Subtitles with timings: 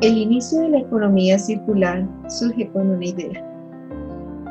[0.00, 3.42] El inicio de la economía circular surge con una idea.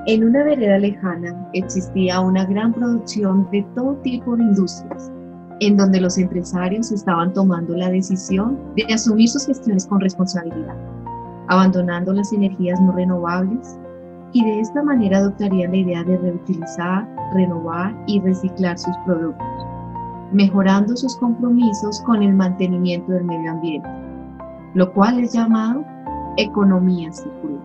[0.08, 5.12] En una vereda lejana existía una gran producción de todo tipo de industrias,
[5.60, 10.76] en donde los empresarios estaban tomando la decisión de asumir sus gestiones con responsabilidad,
[11.50, 13.78] abandonando las energías no renovables
[14.32, 19.66] y de esta manera adoptarían la idea de reutilizar, renovar y reciclar sus productos,
[20.32, 24.13] mejorando sus compromisos con el mantenimiento del medio ambiente
[24.74, 25.84] lo cual es llamado
[26.38, 27.62] economía circular.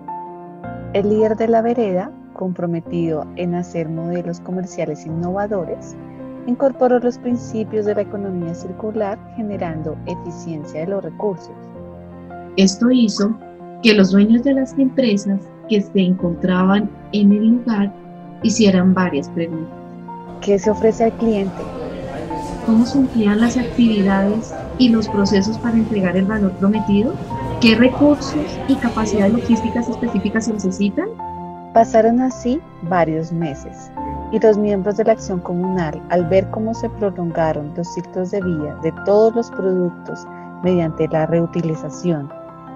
[0.92, 5.96] El líder de la vereda, comprometido en hacer modelos comerciales innovadores,
[6.46, 11.52] incorporó los principios de la economía circular generando eficiencia de los recursos.
[12.56, 13.36] Esto hizo
[13.82, 17.92] que los dueños de las empresas que se encontraban en el lugar
[18.42, 19.74] hicieran varias preguntas.
[20.40, 21.77] ¿Qué se ofrece al cliente?
[22.68, 27.14] ¿Cómo se emplean las actividades y los procesos para entregar el valor prometido?
[27.62, 31.08] ¿Qué recursos y capacidades logísticas específicas se necesitan?
[31.72, 33.90] Pasaron así varios meses
[34.32, 38.42] y los miembros de la acción comunal, al ver cómo se prolongaron los ciclos de
[38.42, 40.26] vida de todos los productos
[40.62, 42.30] mediante la reutilización,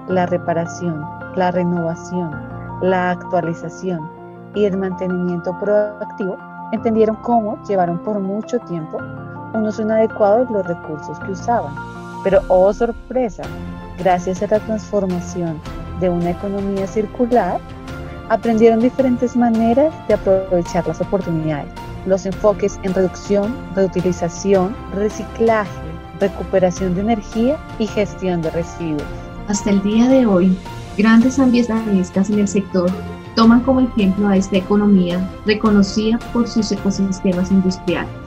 [0.08, 1.04] la reparación,
[1.36, 2.30] la renovación,
[2.80, 4.10] la actualización
[4.54, 6.38] y el mantenimiento proactivo,
[6.72, 8.96] entendieron cómo llevaron por mucho tiempo
[9.54, 11.74] un uso inadecuado de los recursos que usaban.
[12.24, 13.42] Pero, oh sorpresa,
[13.98, 15.60] gracias a la transformación
[16.00, 17.60] de una economía circular,
[18.28, 21.72] aprendieron diferentes maneras de aprovechar las oportunidades.
[22.06, 25.70] Los enfoques en reducción, reutilización, reciclaje,
[26.20, 29.02] recuperación de energía y gestión de residuos.
[29.48, 30.56] Hasta el día de hoy,
[30.96, 32.90] grandes ambientalistas en el sector
[33.34, 38.21] toman como ejemplo a esta economía reconocida por sus ecosistemas industriales.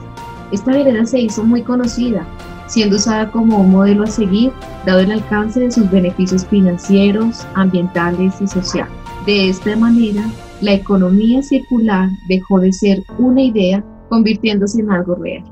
[0.52, 2.26] Esta vereda se hizo muy conocida,
[2.66, 4.52] siendo usada como un modelo a seguir,
[4.84, 8.92] dado el alcance de sus beneficios financieros, ambientales y sociales.
[9.26, 10.22] De esta manera,
[10.60, 15.44] la economía circular dejó de ser una idea, convirtiéndose en algo real.